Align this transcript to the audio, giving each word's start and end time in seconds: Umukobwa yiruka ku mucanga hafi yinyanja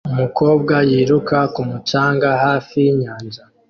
Umukobwa 0.13 0.75
yiruka 0.89 1.37
ku 1.53 1.61
mucanga 1.69 2.29
hafi 2.43 2.73
yinyanja 2.83 3.41